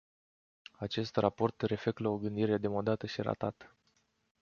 [0.77, 3.75] Acest raport reflectă o gândire demodată și ratată.